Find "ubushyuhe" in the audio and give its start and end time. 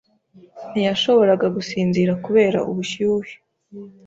2.69-3.33